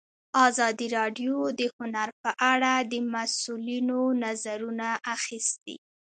ازادي 0.47 0.87
راډیو 0.97 1.35
د 1.59 1.61
هنر 1.77 2.09
په 2.23 2.31
اړه 2.51 2.73
د 2.91 2.93
مسؤلینو 3.13 4.01
نظرونه 4.23 4.87
اخیستي. 5.15 5.75